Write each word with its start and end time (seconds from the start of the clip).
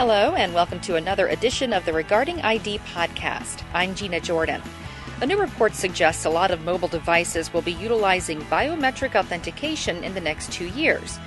Hello, 0.00 0.34
and 0.34 0.54
welcome 0.54 0.80
to 0.80 0.96
another 0.96 1.28
edition 1.28 1.74
of 1.74 1.84
the 1.84 1.92
Regarding 1.92 2.40
ID 2.40 2.78
podcast. 2.94 3.62
I'm 3.74 3.94
Gina 3.94 4.18
Jordan. 4.18 4.62
A 5.20 5.26
new 5.26 5.38
report 5.38 5.74
suggests 5.74 6.24
a 6.24 6.30
lot 6.30 6.50
of 6.50 6.64
mobile 6.64 6.88
devices 6.88 7.52
will 7.52 7.60
be 7.60 7.72
utilizing 7.74 8.40
biometric 8.44 9.14
authentication 9.14 10.02
in 10.02 10.14
the 10.14 10.20
next 10.22 10.50
two 10.52 10.68
years. 10.68 11.18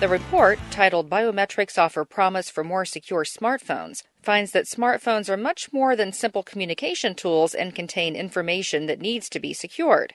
The 0.00 0.08
report, 0.08 0.58
titled 0.72 1.08
Biometrics 1.08 1.78
Offer 1.78 2.04
Promise 2.04 2.50
for 2.50 2.64
More 2.64 2.84
Secure 2.84 3.22
Smartphones, 3.22 4.02
finds 4.22 4.50
that 4.50 4.64
smartphones 4.64 5.28
are 5.28 5.36
much 5.36 5.72
more 5.72 5.94
than 5.94 6.12
simple 6.12 6.42
communication 6.42 7.14
tools 7.14 7.54
and 7.54 7.76
contain 7.76 8.16
information 8.16 8.86
that 8.86 9.00
needs 9.00 9.28
to 9.28 9.38
be 9.38 9.52
secured. 9.52 10.14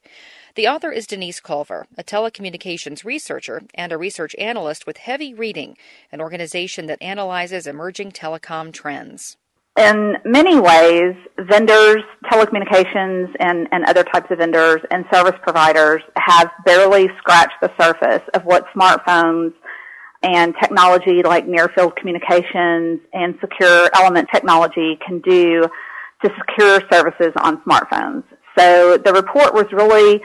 The 0.56 0.68
author 0.68 0.92
is 0.92 1.08
Denise 1.08 1.40
Culver, 1.40 1.88
a 1.98 2.04
telecommunications 2.04 3.06
researcher 3.06 3.62
and 3.74 3.94
a 3.94 3.98
research 3.98 4.36
analyst 4.38 4.86
with 4.86 4.98
Heavy 4.98 5.34
Reading, 5.34 5.78
an 6.12 6.20
organization 6.20 6.88
that 6.88 7.02
analyzes 7.02 7.66
emerging 7.66 8.12
telecom 8.12 8.74
trends. 8.74 9.38
In 9.78 10.18
many 10.26 10.60
ways, 10.60 11.16
vendors, 11.38 12.04
telecommunications, 12.26 13.34
and, 13.40 13.66
and 13.72 13.86
other 13.86 14.04
types 14.04 14.30
of 14.30 14.40
vendors 14.40 14.82
and 14.92 15.06
service 15.14 15.40
providers 15.42 16.02
have 16.18 16.52
barely 16.66 17.08
scratched 17.18 17.62
the 17.62 17.72
surface 17.80 18.28
of 18.34 18.44
what 18.44 18.66
smartphones 18.76 19.54
and 20.22 20.54
technology 20.62 21.22
like 21.24 21.48
near 21.48 21.70
field 21.70 21.96
communications 21.96 23.00
and 23.14 23.36
secure 23.40 23.90
element 23.96 24.28
technology 24.34 24.98
can 25.06 25.20
do 25.20 25.64
to 26.24 26.30
secure 26.38 26.82
services 26.92 27.32
on 27.42 27.62
smartphones. 27.62 28.24
So 28.58 28.98
the 28.98 29.14
report 29.14 29.54
was 29.54 29.66
really 29.72 30.22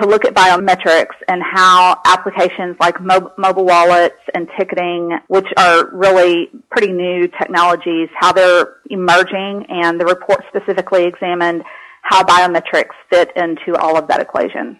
to 0.00 0.06
look 0.06 0.24
at 0.24 0.34
biometrics 0.34 1.14
and 1.28 1.42
how 1.42 2.00
applications 2.04 2.76
like 2.80 3.00
mo- 3.00 3.32
mobile 3.38 3.64
wallets 3.64 4.16
and 4.34 4.48
ticketing, 4.58 5.18
which 5.28 5.46
are 5.56 5.90
really 5.92 6.50
pretty 6.70 6.92
new 6.92 7.28
technologies, 7.28 8.08
how 8.18 8.32
they're 8.32 8.76
emerging 8.90 9.66
and 9.68 10.00
the 10.00 10.04
report 10.04 10.42
specifically 10.48 11.04
examined 11.04 11.62
how 12.02 12.22
biometrics 12.22 12.94
fit 13.10 13.30
into 13.36 13.76
all 13.78 13.96
of 13.96 14.08
that 14.08 14.20
equation. 14.20 14.78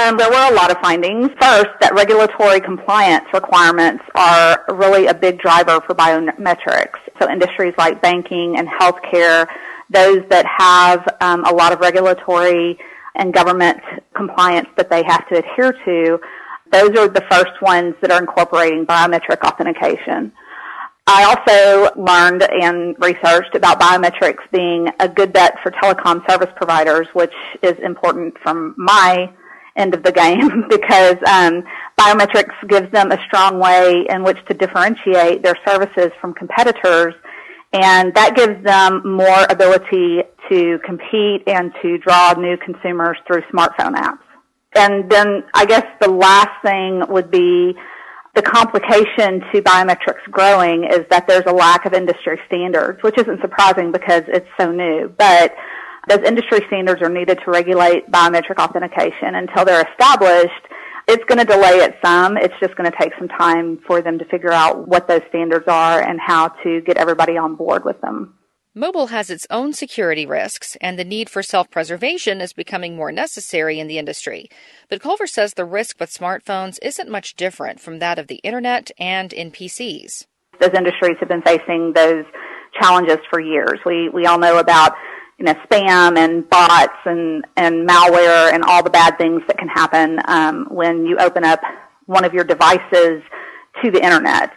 Um, 0.00 0.16
there 0.16 0.30
were 0.30 0.50
a 0.50 0.54
lot 0.54 0.70
of 0.70 0.78
findings. 0.78 1.28
First, 1.38 1.68
that 1.80 1.92
regulatory 1.92 2.58
compliance 2.58 3.26
requirements 3.34 4.02
are 4.14 4.64
really 4.70 5.08
a 5.08 5.14
big 5.14 5.38
driver 5.40 5.78
for 5.86 5.94
biometrics. 5.94 6.98
So 7.18 7.30
industries 7.30 7.74
like 7.76 8.00
banking 8.00 8.56
and 8.56 8.66
healthcare, 8.66 9.46
those 9.90 10.22
that 10.30 10.46
have 10.46 11.06
um, 11.20 11.44
a 11.44 11.52
lot 11.52 11.74
of 11.74 11.80
regulatory 11.80 12.78
and 13.14 13.34
government 13.34 13.78
compliance 14.16 14.68
that 14.78 14.88
they 14.88 15.02
have 15.02 15.28
to 15.28 15.38
adhere 15.38 15.72
to, 15.84 16.18
those 16.72 16.96
are 16.96 17.08
the 17.08 17.24
first 17.30 17.60
ones 17.60 17.94
that 18.00 18.10
are 18.10 18.20
incorporating 18.20 18.86
biometric 18.86 19.42
authentication. 19.42 20.32
I 21.06 21.24
also 21.24 22.00
learned 22.00 22.42
and 22.42 22.96
researched 23.00 23.54
about 23.54 23.78
biometrics 23.78 24.48
being 24.50 24.88
a 24.98 25.08
good 25.08 25.34
bet 25.34 25.56
for 25.62 25.72
telecom 25.72 26.26
service 26.30 26.50
providers, 26.56 27.06
which 27.12 27.34
is 27.62 27.74
important 27.82 28.38
from 28.42 28.74
my 28.78 29.30
end 29.76 29.94
of 29.94 30.02
the 30.02 30.12
game 30.12 30.64
because 30.68 31.16
um, 31.26 31.62
biometrics 31.98 32.54
gives 32.68 32.90
them 32.92 33.12
a 33.12 33.18
strong 33.26 33.58
way 33.58 34.06
in 34.08 34.22
which 34.22 34.38
to 34.46 34.54
differentiate 34.54 35.42
their 35.42 35.56
services 35.66 36.10
from 36.20 36.34
competitors 36.34 37.14
and 37.72 38.12
that 38.14 38.34
gives 38.34 38.62
them 38.64 39.02
more 39.04 39.44
ability 39.48 40.22
to 40.48 40.78
compete 40.84 41.44
and 41.46 41.72
to 41.82 41.98
draw 41.98 42.32
new 42.32 42.56
consumers 42.56 43.16
through 43.26 43.42
smartphone 43.42 43.94
apps. 43.94 44.18
And 44.74 45.10
then 45.10 45.44
I 45.54 45.66
guess 45.66 45.84
the 46.00 46.10
last 46.10 46.50
thing 46.64 47.02
would 47.08 47.30
be 47.30 47.74
the 48.34 48.42
complication 48.42 49.40
to 49.52 49.62
biometrics 49.62 50.22
growing 50.30 50.84
is 50.84 51.04
that 51.10 51.26
there's 51.28 51.46
a 51.46 51.52
lack 51.52 51.86
of 51.86 51.92
industry 51.92 52.40
standards, 52.46 53.02
which 53.02 53.18
isn't 53.18 53.40
surprising 53.40 53.92
because 53.92 54.22
it's 54.28 54.48
so 54.58 54.70
new. 54.72 55.12
But 55.16 55.54
those 56.10 56.26
industry 56.26 56.60
standards 56.66 57.00
are 57.02 57.08
needed 57.08 57.38
to 57.44 57.50
regulate 57.50 58.10
biometric 58.10 58.58
authentication 58.58 59.36
until 59.36 59.64
they're 59.64 59.86
established. 59.92 60.66
It's 61.06 61.24
going 61.24 61.38
to 61.38 61.44
delay 61.44 61.84
it 61.84 61.94
some. 62.04 62.36
It's 62.36 62.54
just 62.60 62.74
going 62.76 62.90
to 62.90 62.96
take 63.00 63.12
some 63.16 63.28
time 63.28 63.78
for 63.86 64.02
them 64.02 64.18
to 64.18 64.24
figure 64.24 64.52
out 64.52 64.88
what 64.88 65.06
those 65.06 65.22
standards 65.28 65.66
are 65.68 66.02
and 66.02 66.18
how 66.20 66.48
to 66.64 66.80
get 66.80 66.96
everybody 66.96 67.36
on 67.36 67.54
board 67.54 67.84
with 67.84 68.00
them. 68.00 68.34
Mobile 68.74 69.08
has 69.08 69.30
its 69.30 69.46
own 69.50 69.72
security 69.72 70.26
risks, 70.26 70.76
and 70.80 70.98
the 70.98 71.04
need 71.04 71.28
for 71.28 71.42
self 71.42 71.70
preservation 71.70 72.40
is 72.40 72.52
becoming 72.52 72.96
more 72.96 73.10
necessary 73.12 73.78
in 73.80 73.86
the 73.86 73.98
industry. 73.98 74.48
But 74.88 75.00
Culver 75.00 75.26
says 75.26 75.54
the 75.54 75.64
risk 75.64 75.98
with 75.98 76.12
smartphones 76.12 76.78
isn't 76.82 77.10
much 77.10 77.34
different 77.34 77.80
from 77.80 77.98
that 78.00 78.18
of 78.18 78.26
the 78.26 78.40
internet 78.44 78.90
and 78.98 79.32
in 79.32 79.50
PCs. 79.50 80.26
Those 80.60 80.74
industries 80.74 81.16
have 81.20 81.28
been 81.28 81.42
facing 81.42 81.92
those 81.94 82.24
challenges 82.80 83.18
for 83.28 83.40
years. 83.40 83.80
We, 83.84 84.08
we 84.08 84.26
all 84.26 84.38
know 84.38 84.58
about 84.58 84.94
you 85.40 85.46
know, 85.46 85.54
spam 85.70 86.18
and 86.18 86.48
bots 86.50 86.98
and, 87.06 87.46
and 87.56 87.88
malware 87.88 88.52
and 88.52 88.62
all 88.62 88.82
the 88.82 88.90
bad 88.90 89.16
things 89.16 89.42
that 89.48 89.56
can 89.56 89.68
happen 89.68 90.20
um, 90.26 90.66
when 90.70 91.06
you 91.06 91.16
open 91.18 91.44
up 91.44 91.60
one 92.04 92.26
of 92.26 92.34
your 92.34 92.44
devices 92.44 93.22
to 93.82 93.90
the 93.90 94.04
internet. 94.04 94.52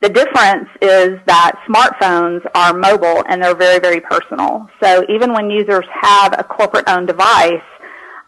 The 0.00 0.08
difference 0.08 0.68
is 0.80 1.18
that 1.26 1.60
smartphones 1.68 2.48
are 2.54 2.72
mobile 2.72 3.24
and 3.28 3.42
they're 3.42 3.56
very, 3.56 3.80
very 3.80 4.00
personal. 4.00 4.68
So 4.80 5.04
even 5.08 5.32
when 5.32 5.50
users 5.50 5.84
have 6.00 6.34
a 6.38 6.44
corporate 6.44 6.88
owned 6.88 7.08
device, 7.08 7.60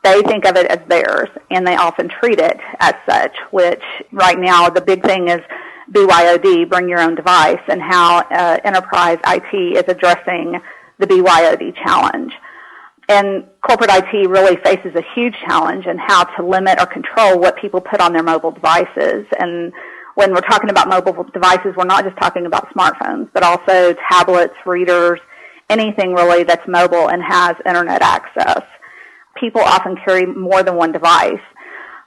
they 0.03 0.21
think 0.23 0.47
of 0.47 0.57
it 0.57 0.67
as 0.67 0.81
theirs 0.89 1.29
and 1.49 1.65
they 1.65 1.77
often 1.77 2.09
treat 2.09 2.41
it 2.41 2.59
as 2.81 2.95
such, 3.09 3.37
which 3.53 3.85
right 4.11 4.39
now 4.39 4.69
the 4.69 4.81
big 4.81 5.05
thing 5.05 5.29
is 5.29 5.41
BYOD, 5.93 6.69
bring 6.69 6.89
your 6.89 7.01
own 7.01 7.15
device, 7.15 7.61
and 7.69 7.81
how 7.81 8.19
uh, 8.19 8.59
enterprise 8.65 9.19
IT 9.25 9.55
is 9.55 9.85
addressing 9.87 10.61
the 11.01 11.07
BYOD 11.07 11.75
challenge. 11.77 12.33
And 13.09 13.45
corporate 13.61 13.91
IT 13.91 14.29
really 14.29 14.57
faces 14.63 14.95
a 14.95 15.03
huge 15.15 15.35
challenge 15.45 15.87
in 15.87 15.99
how 15.99 16.25
to 16.37 16.47
limit 16.47 16.81
or 16.81 16.87
control 16.87 17.41
what 17.41 17.57
people 17.57 17.81
put 17.81 18.01
on 18.01 18.13
their 18.13 18.23
mobile 18.23 18.53
devices. 18.53 19.27
And 19.41 19.73
when 20.15 20.33
we're 20.33 20.43
talking 20.43 20.71
about 20.71 20.89
mobile 20.89 21.25
devices, 21.33 21.75
we're 21.77 21.87
not 21.87 22.05
just 22.05 22.17
talking 22.19 22.47
about 22.47 22.73
smartphones, 22.73 23.29
but 23.35 23.43
also 23.43 23.97
tablets, 24.09 24.55
readers, 24.65 25.19
anything 25.69 26.15
really 26.15 26.45
that's 26.45 26.67
mobile 26.69 27.09
and 27.09 27.23
has 27.23 27.57
internet 27.67 28.03
access. 28.03 28.63
People 29.37 29.61
often 29.61 29.97
carry 30.05 30.27
more 30.27 30.63
than 30.63 30.77
one 30.77 30.93
device. 30.93 31.41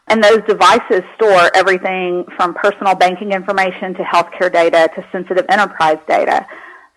And 0.08 0.24
those 0.24 0.42
devices 0.48 1.02
store 1.16 1.50
everything 1.56 2.26
from 2.38 2.54
personal 2.54 2.94
banking 2.96 3.32
information 3.32 3.94
to 3.96 4.04
healthcare 4.04 4.52
data 4.52 4.90
to 4.96 5.06
sensitive 5.12 5.46
enterprise 5.50 5.98
data. 6.08 6.46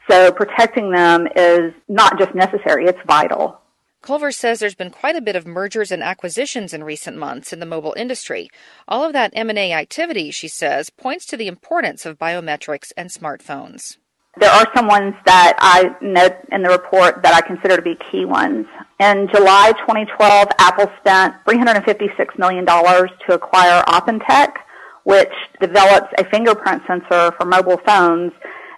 So 0.09 0.31
protecting 0.33 0.91
them 0.91 1.27
is 1.35 1.73
not 1.89 2.19
just 2.19 2.35
necessary, 2.35 2.87
it's 2.87 2.99
vital. 3.07 3.61
Culver 4.03 4.31
says 4.31 4.61
there's 4.61 4.77
been 4.77 4.91
quite 4.91 5.17
a 5.17 5.21
bit 5.21 5.35
of 5.35 5.49
mergers 5.49 5.91
and 5.91 6.01
acquisitions 6.01 6.73
in 6.73 6.85
recent 6.85 7.17
months 7.17 7.53
in 7.53 7.59
the 7.59 7.67
mobile 7.67 7.95
industry. 7.97 8.49
All 8.87 9.03
of 9.03 9.13
that 9.15 9.33
M&A 9.35 9.73
activity, 9.73 10.31
she 10.31 10.47
says, 10.47 10.91
points 10.91 11.27
to 11.27 11.37
the 11.37 11.49
importance 11.49 12.07
of 12.07 12.19
biometrics 12.19 12.93
and 12.97 13.11
smartphones. 13.11 13.97
There 14.39 14.51
are 14.51 14.69
some 14.77 14.87
ones 14.87 15.15
that 15.25 15.55
I 15.59 15.97
note 16.01 16.37
in 16.53 16.63
the 16.63 16.69
report 16.69 17.23
that 17.23 17.35
I 17.35 17.41
consider 17.41 17.77
to 17.77 17.83
be 17.83 17.97
key 17.97 18.27
ones. 18.27 18.67
In 19.01 19.29
July 19.35 19.73
2012, 19.79 20.49
Apple 20.59 20.93
spent 21.01 21.35
$356 21.45 22.39
million 22.39 22.65
to 22.67 23.35
acquire 23.35 23.83
AuthenTec, 23.85 24.53
which 25.05 25.33
develops 25.59 26.13
a 26.19 26.25
fingerprint 26.25 26.83
sensor 26.87 27.33
for 27.33 27.47
mobile 27.47 27.79
phones 27.79 28.33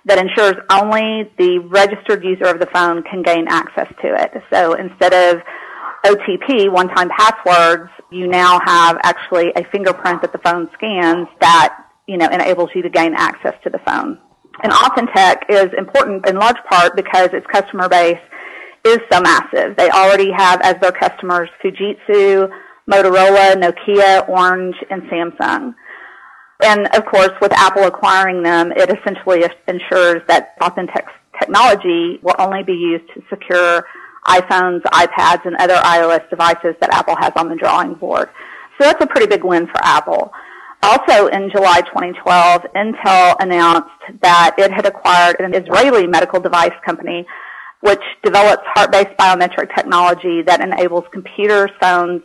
that 0.08 0.18
ensures 0.18 0.54
only 0.70 1.30
the 1.38 1.58
registered 1.68 2.24
user 2.24 2.46
of 2.46 2.58
the 2.58 2.66
phone 2.66 3.02
can 3.02 3.22
gain 3.22 3.46
access 3.48 3.88
to 4.02 4.14
it. 4.14 4.42
So 4.50 4.72
instead 4.74 5.12
of 5.12 5.42
OTP, 6.04 6.72
one-time 6.72 7.10
passwords, 7.10 7.90
you 8.10 8.26
now 8.26 8.58
have 8.64 8.98
actually 9.02 9.52
a 9.54 9.64
fingerprint 9.70 10.22
that 10.22 10.32
the 10.32 10.38
phone 10.38 10.70
scans 10.72 11.28
that, 11.40 11.84
you 12.06 12.16
know, 12.16 12.26
enables 12.26 12.70
you 12.74 12.82
to 12.82 12.88
gain 12.88 13.12
access 13.14 13.54
to 13.64 13.70
the 13.70 13.78
phone. 13.86 14.18
And 14.62 14.72
AuthenTec 14.72 15.42
is 15.50 15.68
important 15.76 16.26
in 16.26 16.36
large 16.36 16.56
part 16.70 16.96
because 16.96 17.28
its 17.34 17.46
customer 17.46 17.88
base 17.88 18.18
is 18.86 18.98
so 19.12 19.20
massive. 19.20 19.76
They 19.76 19.90
already 19.90 20.30
have 20.32 20.60
as 20.62 20.76
their 20.80 20.92
customers 20.92 21.50
Fujitsu, 21.62 22.48
Motorola, 22.90 23.54
Nokia, 23.54 24.26
Orange, 24.28 24.76
and 24.90 25.02
Samsung. 25.02 25.74
And 26.62 26.88
of 26.88 27.06
course, 27.06 27.30
with 27.40 27.52
Apple 27.52 27.84
acquiring 27.84 28.42
them, 28.42 28.72
it 28.72 28.90
essentially 28.90 29.44
ensures 29.68 30.22
that 30.26 30.58
AuthenTec 30.60 31.06
technology 31.38 32.18
will 32.22 32.34
only 32.38 32.64
be 32.64 32.72
used 32.72 33.04
to 33.14 33.22
secure 33.30 33.84
iPhones, 34.26 34.82
iPads, 34.82 35.46
and 35.46 35.56
other 35.56 35.76
iOS 35.76 36.28
devices 36.28 36.74
that 36.80 36.92
Apple 36.92 37.16
has 37.16 37.32
on 37.36 37.48
the 37.48 37.54
drawing 37.54 37.94
board. 37.94 38.28
So 38.78 38.86
that's 38.86 39.02
a 39.02 39.06
pretty 39.06 39.26
big 39.26 39.44
win 39.44 39.66
for 39.66 39.78
Apple. 39.82 40.32
Also 40.82 41.26
in 41.28 41.50
July 41.50 41.80
2012, 41.80 42.62
Intel 42.76 43.36
announced 43.40 44.20
that 44.22 44.54
it 44.58 44.70
had 44.70 44.86
acquired 44.86 45.40
an 45.40 45.54
Israeli 45.54 46.06
medical 46.06 46.40
device 46.40 46.74
company 46.84 47.26
which 47.80 48.02
develops 48.24 48.62
heart-based 48.74 49.16
biometric 49.16 49.74
technology 49.74 50.42
that 50.42 50.60
enables 50.60 51.04
computers, 51.12 51.70
phones, 51.80 52.22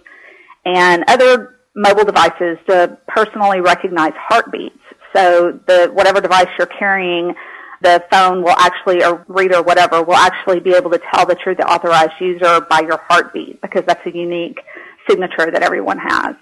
and 0.66 1.04
other 1.08 1.53
mobile 1.76 2.06
devices 2.06 2.58
to 2.70 2.98
personally 3.08 3.62
recognize 3.62 4.14
heartbeats. 4.16 4.78
So 5.16 5.60
the 5.68 5.90
whatever 5.94 6.22
device 6.22 6.48
you're 6.58 6.68
carrying, 6.68 7.34
the 7.82 8.04
phone 8.12 8.44
will 8.44 8.58
actually, 8.58 9.04
or 9.04 9.26
reader, 9.28 9.62
whatever, 9.62 10.02
will 10.02 10.16
actually 10.16 10.60
be 10.60 10.74
able 10.74 10.92
to 10.92 11.00
tell 11.14 11.26
that 11.26 11.38
you're 11.46 11.56
the 11.56 11.68
authorized 11.68 12.14
user 12.20 12.62
by 12.70 12.82
your 12.82 13.00
heartbeat 13.10 13.62
because 13.62 13.84
that's 13.86 14.06
a 14.06 14.16
unique 14.16 14.60
signature 15.08 15.52
that 15.52 15.62
everyone 15.62 15.98
has. 16.00 16.36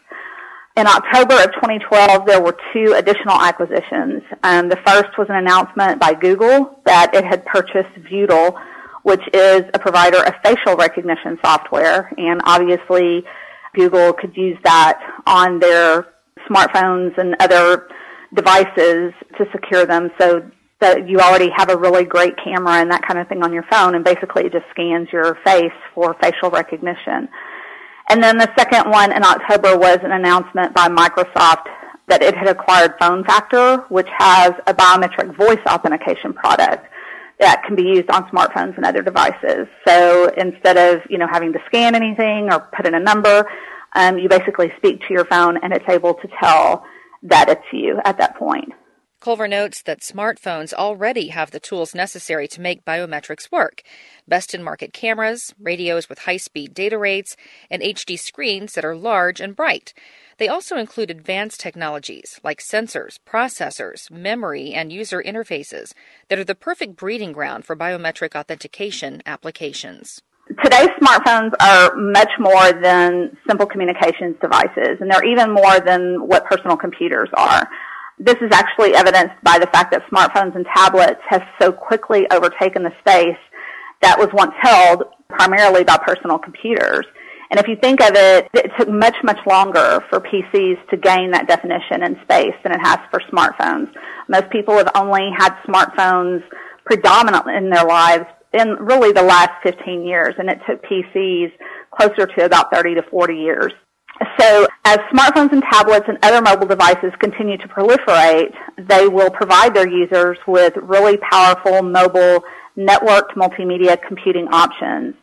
In 0.77 0.87
October 0.87 1.35
of 1.35 1.51
2012, 1.55 2.25
there 2.25 2.41
were 2.41 2.55
two 2.73 2.93
additional 2.93 3.35
acquisitions. 3.35 4.23
Um, 4.43 4.69
the 4.69 4.77
first 4.85 5.17
was 5.17 5.27
an 5.29 5.35
announcement 5.35 5.99
by 5.99 6.13
Google 6.13 6.79
that 6.85 7.13
it 7.13 7.25
had 7.25 7.45
purchased 7.45 7.93
Viewdle, 8.09 8.57
which 9.03 9.21
is 9.33 9.63
a 9.73 9.79
provider 9.79 10.23
of 10.23 10.33
facial 10.45 10.77
recognition 10.77 11.37
software, 11.43 12.13
and 12.17 12.39
obviously 12.45 13.25
Google 13.73 14.13
could 14.13 14.35
use 14.35 14.57
that 14.63 14.99
on 15.25 15.59
their 15.59 16.07
smartphones 16.49 17.17
and 17.17 17.35
other 17.39 17.87
devices 18.33 19.13
to 19.37 19.45
secure 19.51 19.85
them 19.85 20.09
so 20.19 20.49
that 20.79 21.07
you 21.07 21.19
already 21.19 21.49
have 21.55 21.69
a 21.69 21.77
really 21.77 22.03
great 22.03 22.33
camera 22.43 22.81
and 22.81 22.91
that 22.91 23.03
kind 23.07 23.19
of 23.19 23.27
thing 23.27 23.43
on 23.43 23.53
your 23.53 23.63
phone 23.63 23.95
and 23.95 24.03
basically 24.03 24.45
it 24.45 24.51
just 24.51 24.65
scans 24.71 25.07
your 25.11 25.37
face 25.45 25.71
for 25.93 26.15
facial 26.21 26.49
recognition. 26.49 27.29
And 28.09 28.21
then 28.21 28.37
the 28.37 28.51
second 28.57 28.89
one 28.89 29.11
in 29.11 29.23
October 29.23 29.77
was 29.77 29.99
an 30.03 30.11
announcement 30.11 30.73
by 30.73 30.89
Microsoft 30.89 31.67
that 32.07 32.21
it 32.21 32.35
had 32.35 32.47
acquired 32.49 32.95
Phone 32.99 33.23
Factor, 33.23 33.85
which 33.89 34.07
has 34.17 34.51
a 34.67 34.73
biometric 34.73 35.35
voice 35.37 35.61
authentication 35.67 36.33
product 36.33 36.87
that 37.41 37.63
can 37.65 37.75
be 37.75 37.83
used 37.83 38.09
on 38.09 38.23
smartphones 38.29 38.77
and 38.77 38.85
other 38.85 39.01
devices. 39.01 39.67
So 39.85 40.31
instead 40.37 40.77
of, 40.77 41.01
you 41.09 41.17
know, 41.17 41.27
having 41.29 41.51
to 41.53 41.59
scan 41.65 41.95
anything 41.95 42.51
or 42.51 42.69
put 42.75 42.85
in 42.85 42.93
a 42.93 42.99
number, 42.99 43.45
um, 43.95 44.17
you 44.17 44.29
basically 44.29 44.71
speak 44.77 44.99
to 45.01 45.13
your 45.13 45.25
phone 45.25 45.57
and 45.61 45.73
it's 45.73 45.89
able 45.89 46.13
to 46.13 46.27
tell 46.41 46.85
that 47.23 47.49
it's 47.49 47.65
you 47.73 47.99
at 48.05 48.17
that 48.19 48.37
point. 48.37 48.71
Culver 49.21 49.47
notes 49.47 49.83
that 49.83 50.01
smartphones 50.01 50.73
already 50.73 51.27
have 51.27 51.51
the 51.51 51.59
tools 51.59 51.93
necessary 51.93 52.47
to 52.47 52.59
make 52.59 52.83
biometrics 52.83 53.51
work 53.51 53.83
best 54.27 54.55
in 54.55 54.63
market 54.63 54.93
cameras, 54.93 55.53
radios 55.59 56.09
with 56.09 56.19
high 56.19 56.37
speed 56.37 56.73
data 56.73 56.97
rates, 56.97 57.35
and 57.69 57.83
HD 57.83 58.17
screens 58.17 58.73
that 58.73 58.83
are 58.83 58.95
large 58.95 59.39
and 59.39 59.55
bright. 59.55 59.93
They 60.39 60.47
also 60.47 60.75
include 60.75 61.11
advanced 61.11 61.59
technologies 61.59 62.39
like 62.43 62.61
sensors, 62.61 63.19
processors, 63.27 64.09
memory, 64.09 64.73
and 64.73 64.91
user 64.91 65.21
interfaces 65.21 65.93
that 66.29 66.39
are 66.39 66.43
the 66.43 66.55
perfect 66.55 66.95
breeding 66.95 67.31
ground 67.31 67.63
for 67.63 67.75
biometric 67.75 68.35
authentication 68.35 69.21
applications. 69.27 70.23
Today's 70.63 70.89
smartphones 70.99 71.51
are 71.59 71.95
much 71.95 72.31
more 72.39 72.73
than 72.81 73.37
simple 73.47 73.67
communications 73.67 74.35
devices, 74.41 74.97
and 74.99 75.11
they're 75.11 75.23
even 75.23 75.51
more 75.53 75.79
than 75.79 76.27
what 76.27 76.45
personal 76.45 76.75
computers 76.75 77.29
are. 77.35 77.69
This 78.23 78.35
is 78.35 78.51
actually 78.53 78.93
evidenced 78.93 79.33
by 79.41 79.57
the 79.57 79.65
fact 79.73 79.91
that 79.91 80.03
smartphones 80.13 80.55
and 80.55 80.63
tablets 80.75 81.19
have 81.27 81.41
so 81.59 81.71
quickly 81.71 82.27
overtaken 82.29 82.83
the 82.83 82.91
space 82.99 83.39
that 84.03 84.19
was 84.19 84.27
once 84.31 84.53
held 84.61 85.05
primarily 85.27 85.83
by 85.83 85.97
personal 85.97 86.37
computers. 86.37 87.03
And 87.49 87.59
if 87.59 87.67
you 87.67 87.77
think 87.81 87.99
of 87.99 88.11
it, 88.13 88.47
it 88.53 88.69
took 88.77 88.89
much, 88.89 89.15
much 89.23 89.39
longer 89.47 90.03
for 90.11 90.19
PCs 90.19 90.87
to 90.91 90.97
gain 90.97 91.31
that 91.31 91.47
definition 91.47 92.03
in 92.03 92.15
space 92.21 92.53
than 92.61 92.73
it 92.73 92.79
has 92.83 92.99
for 93.09 93.21
smartphones. 93.33 93.91
Most 94.29 94.51
people 94.51 94.77
have 94.77 94.91
only 94.93 95.31
had 95.39 95.55
smartphones 95.67 96.43
predominantly 96.85 97.55
in 97.55 97.71
their 97.71 97.85
lives 97.85 98.25
in 98.53 98.69
really 98.81 99.13
the 99.13 99.23
last 99.23 99.51
15 99.63 100.05
years, 100.05 100.35
and 100.37 100.47
it 100.47 100.59
took 100.69 100.83
PCs 100.83 101.51
closer 101.89 102.27
to 102.27 102.45
about 102.45 102.71
30 102.71 102.95
to 102.95 103.03
40 103.09 103.33
years. 103.33 103.73
So 104.39 104.67
as 104.85 104.97
smartphones 105.13 105.51
and 105.51 105.63
tablets 105.71 106.05
and 106.07 106.17
other 106.23 106.41
mobile 106.41 106.67
devices 106.67 107.11
continue 107.19 107.57
to 107.57 107.67
proliferate, 107.67 108.53
they 108.77 109.07
will 109.07 109.29
provide 109.29 109.75
their 109.75 109.87
users 109.87 110.37
with 110.47 110.73
really 110.77 111.17
powerful 111.17 111.81
mobile 111.81 112.43
networked 112.77 113.33
multimedia 113.35 113.97
computing 114.07 114.47
options. 114.51 115.15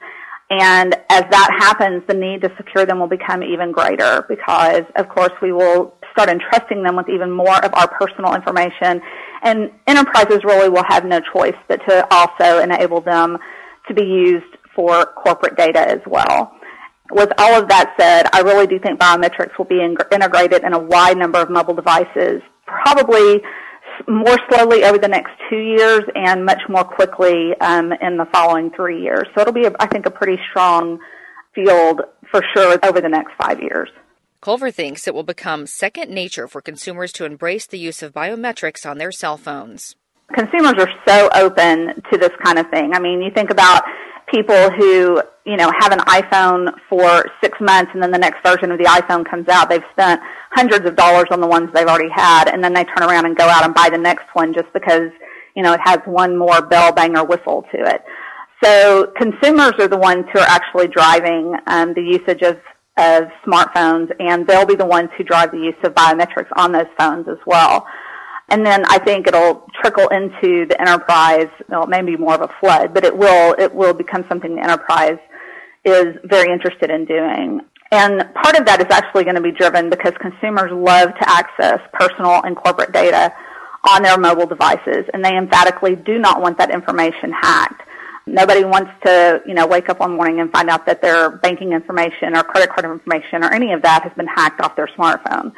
And 0.50 0.94
as 1.10 1.24
that 1.30 1.56
happens, 1.60 2.02
the 2.08 2.14
need 2.14 2.40
to 2.42 2.50
secure 2.56 2.86
them 2.86 3.00
will 3.00 3.08
become 3.08 3.42
even 3.42 3.70
greater 3.70 4.24
because, 4.28 4.82
of 4.96 5.08
course, 5.08 5.32
we 5.42 5.52
will 5.52 5.94
start 6.12 6.30
entrusting 6.30 6.82
them 6.82 6.96
with 6.96 7.08
even 7.08 7.30
more 7.30 7.62
of 7.64 7.74
our 7.74 7.88
personal 7.88 8.34
information. 8.34 9.02
And 9.42 9.70
enterprises 9.86 10.40
really 10.44 10.70
will 10.70 10.84
have 10.88 11.04
no 11.04 11.20
choice 11.20 11.56
but 11.68 11.80
to 11.88 12.06
also 12.10 12.60
enable 12.60 13.02
them 13.02 13.38
to 13.88 13.94
be 13.94 14.02
used 14.02 14.56
for 14.74 15.04
corporate 15.04 15.56
data 15.56 15.80
as 15.80 16.00
well. 16.06 16.57
With 17.10 17.32
all 17.38 17.54
of 17.54 17.68
that 17.68 17.94
said, 17.98 18.28
I 18.32 18.40
really 18.40 18.66
do 18.66 18.78
think 18.78 19.00
biometrics 19.00 19.56
will 19.56 19.64
be 19.64 19.80
in- 19.80 19.96
integrated 20.12 20.62
in 20.62 20.74
a 20.74 20.78
wide 20.78 21.16
number 21.16 21.38
of 21.38 21.48
mobile 21.48 21.74
devices, 21.74 22.42
probably 22.66 23.42
more 24.06 24.38
slowly 24.48 24.84
over 24.84 24.98
the 24.98 25.08
next 25.08 25.30
two 25.50 25.58
years 25.58 26.02
and 26.14 26.44
much 26.44 26.60
more 26.68 26.84
quickly 26.84 27.52
um, 27.60 27.92
in 27.92 28.16
the 28.16 28.26
following 28.32 28.70
three 28.76 29.02
years. 29.02 29.26
So 29.34 29.40
it'll 29.40 29.52
be, 29.52 29.66
I 29.80 29.86
think, 29.86 30.06
a 30.06 30.10
pretty 30.10 30.40
strong 30.50 30.98
field 31.54 32.02
for 32.30 32.42
sure 32.54 32.78
over 32.84 33.00
the 33.00 33.08
next 33.08 33.32
five 33.40 33.60
years. 33.60 33.88
Culver 34.40 34.70
thinks 34.70 35.08
it 35.08 35.14
will 35.14 35.24
become 35.24 35.66
second 35.66 36.10
nature 36.10 36.46
for 36.46 36.60
consumers 36.60 37.12
to 37.12 37.24
embrace 37.24 37.66
the 37.66 37.78
use 37.78 38.02
of 38.02 38.12
biometrics 38.12 38.88
on 38.88 38.98
their 38.98 39.10
cell 39.10 39.36
phones. 39.36 39.96
Consumers 40.32 40.74
are 40.78 40.90
so 41.06 41.28
open 41.34 42.00
to 42.12 42.18
this 42.18 42.30
kind 42.44 42.58
of 42.58 42.68
thing. 42.70 42.92
I 42.92 43.00
mean, 43.00 43.20
you 43.20 43.30
think 43.34 43.50
about 43.50 43.82
people 44.30 44.70
who, 44.70 45.22
you 45.44 45.56
know, 45.56 45.70
have 45.78 45.92
an 45.92 46.00
iPhone 46.00 46.72
for 46.88 47.26
six 47.42 47.58
months 47.60 47.90
and 47.94 48.02
then 48.02 48.10
the 48.10 48.18
next 48.18 48.42
version 48.46 48.70
of 48.70 48.78
the 48.78 48.84
iPhone 48.84 49.28
comes 49.28 49.48
out. 49.48 49.68
They've 49.68 49.82
spent 49.92 50.20
hundreds 50.50 50.86
of 50.86 50.96
dollars 50.96 51.26
on 51.30 51.40
the 51.40 51.46
ones 51.46 51.70
they've 51.72 51.86
already 51.86 52.10
had 52.12 52.48
and 52.48 52.62
then 52.62 52.72
they 52.72 52.84
turn 52.84 53.08
around 53.08 53.26
and 53.26 53.36
go 53.36 53.44
out 53.44 53.64
and 53.64 53.74
buy 53.74 53.88
the 53.90 53.98
next 53.98 54.26
one 54.34 54.52
just 54.54 54.72
because, 54.72 55.10
you 55.56 55.62
know, 55.62 55.72
it 55.72 55.80
has 55.84 55.98
one 56.04 56.36
more 56.36 56.62
bell 56.62 56.92
banger 56.92 57.24
whistle 57.24 57.64
to 57.72 57.78
it. 57.78 58.02
So 58.62 59.12
consumers 59.16 59.72
are 59.78 59.88
the 59.88 59.98
ones 59.98 60.24
who 60.32 60.40
are 60.40 60.48
actually 60.48 60.88
driving 60.88 61.54
um, 61.66 61.94
the 61.94 62.02
usage 62.02 62.42
of, 62.42 62.56
of 62.96 63.28
smartphones 63.46 64.10
and 64.18 64.46
they'll 64.46 64.66
be 64.66 64.74
the 64.74 64.86
ones 64.86 65.10
who 65.16 65.24
drive 65.24 65.52
the 65.52 65.58
use 65.58 65.76
of 65.84 65.94
biometrics 65.94 66.48
on 66.56 66.72
those 66.72 66.86
phones 66.98 67.28
as 67.28 67.38
well. 67.46 67.86
And 68.50 68.64
then 68.64 68.84
I 68.86 68.98
think 68.98 69.26
it'll 69.26 69.66
trickle 69.80 70.08
into 70.08 70.66
the 70.66 70.76
enterprise. 70.80 71.48
Well, 71.68 71.84
it 71.84 71.90
may 71.90 72.02
be 72.02 72.16
more 72.16 72.34
of 72.34 72.42
a 72.42 72.50
flood, 72.60 72.94
but 72.94 73.04
it 73.04 73.16
will, 73.16 73.54
it 73.58 73.74
will 73.74 73.92
become 73.92 74.24
something 74.28 74.54
the 74.54 74.62
enterprise 74.62 75.18
is 75.84 76.16
very 76.24 76.52
interested 76.52 76.90
in 76.90 77.04
doing. 77.04 77.60
And 77.90 78.22
part 78.34 78.58
of 78.58 78.66
that 78.66 78.80
is 78.80 78.88
actually 78.90 79.24
going 79.24 79.36
to 79.36 79.42
be 79.42 79.52
driven 79.52 79.88
because 79.88 80.12
consumers 80.20 80.70
love 80.72 81.08
to 81.14 81.30
access 81.30 81.80
personal 81.92 82.42
and 82.42 82.56
corporate 82.56 82.92
data 82.92 83.32
on 83.88 84.02
their 84.02 84.18
mobile 84.18 84.46
devices, 84.46 85.04
and 85.14 85.24
they 85.24 85.36
emphatically 85.36 85.96
do 85.96 86.18
not 86.18 86.40
want 86.40 86.58
that 86.58 86.70
information 86.70 87.32
hacked. 87.32 87.82
Nobody 88.26 88.64
wants 88.64 88.90
to, 89.06 89.40
you 89.46 89.54
know, 89.54 89.66
wake 89.66 89.88
up 89.88 90.00
one 90.00 90.16
morning 90.16 90.40
and 90.40 90.52
find 90.52 90.68
out 90.68 90.84
that 90.84 91.00
their 91.00 91.30
banking 91.30 91.72
information 91.72 92.36
or 92.36 92.42
credit 92.42 92.68
card 92.68 92.84
information 92.84 93.42
or 93.42 93.52
any 93.52 93.72
of 93.72 93.80
that 93.82 94.02
has 94.02 94.12
been 94.16 94.26
hacked 94.26 94.60
off 94.60 94.76
their 94.76 94.88
smartphone. 94.88 95.52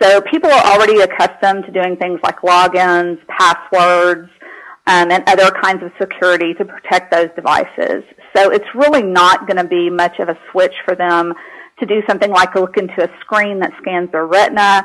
So 0.00 0.20
people 0.20 0.50
are 0.50 0.64
already 0.72 1.00
accustomed 1.00 1.64
to 1.64 1.72
doing 1.72 1.96
things 1.96 2.20
like 2.22 2.40
logins, 2.40 3.18
passwords, 3.26 4.30
um, 4.86 5.10
and 5.10 5.22
other 5.28 5.50
kinds 5.50 5.82
of 5.82 5.90
security 6.00 6.54
to 6.54 6.64
protect 6.64 7.12
those 7.12 7.28
devices. 7.34 8.04
So 8.34 8.50
it's 8.50 8.64
really 8.74 9.02
not 9.02 9.46
going 9.46 9.56
to 9.56 9.68
be 9.68 9.90
much 9.90 10.18
of 10.18 10.28
a 10.28 10.38
switch 10.50 10.74
for 10.84 10.94
them 10.94 11.34
to 11.80 11.86
do 11.86 12.00
something 12.08 12.30
like 12.30 12.54
look 12.54 12.76
into 12.76 13.02
a 13.02 13.08
screen 13.20 13.60
that 13.60 13.72
scans 13.80 14.10
their 14.12 14.26
retina 14.26 14.84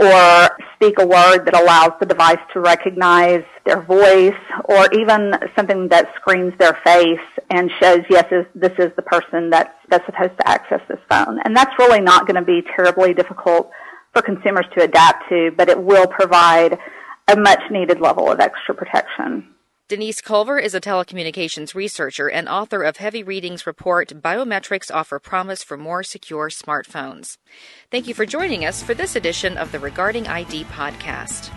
or 0.00 0.50
speak 0.74 0.98
a 0.98 1.06
word 1.06 1.44
that 1.44 1.54
allows 1.54 1.92
the 2.00 2.06
device 2.06 2.38
to 2.52 2.60
recognize 2.60 3.44
their 3.66 3.82
voice 3.82 4.32
or 4.64 4.92
even 4.92 5.34
something 5.54 5.88
that 5.88 6.08
screens 6.16 6.52
their 6.58 6.78
face 6.84 7.20
and 7.50 7.70
shows, 7.80 8.00
yes, 8.08 8.24
this 8.54 8.72
is 8.78 8.90
the 8.96 9.02
person 9.02 9.50
that's, 9.50 9.74
that's 9.90 10.04
supposed 10.06 10.36
to 10.38 10.48
access 10.48 10.80
this 10.88 10.98
phone. 11.10 11.38
And 11.44 11.54
that's 11.54 11.72
really 11.78 12.00
not 12.00 12.26
going 12.26 12.36
to 12.36 12.42
be 12.42 12.62
terribly 12.74 13.12
difficult 13.12 13.70
for 14.12 14.22
consumers 14.22 14.66
to 14.76 14.84
adapt 14.84 15.28
to, 15.28 15.50
but 15.56 15.68
it 15.68 15.82
will 15.82 16.06
provide 16.06 16.78
a 17.28 17.36
much 17.36 17.62
needed 17.70 18.00
level 18.00 18.30
of 18.30 18.40
extra 18.40 18.74
protection. 18.74 19.48
Denise 19.88 20.22
Culver 20.22 20.58
is 20.58 20.74
a 20.74 20.80
telecommunications 20.80 21.74
researcher 21.74 22.30
and 22.30 22.48
author 22.48 22.82
of 22.82 22.96
Heavy 22.96 23.22
Readings 23.22 23.66
report 23.66 24.08
Biometrics 24.22 24.94
Offer 24.94 25.18
Promise 25.18 25.62
for 25.62 25.76
More 25.76 26.02
Secure 26.02 26.48
Smartphones. 26.48 27.36
Thank 27.90 28.08
you 28.08 28.14
for 28.14 28.24
joining 28.24 28.64
us 28.64 28.82
for 28.82 28.94
this 28.94 29.16
edition 29.16 29.58
of 29.58 29.70
the 29.70 29.78
Regarding 29.78 30.26
ID 30.26 30.64
podcast. 30.64 31.52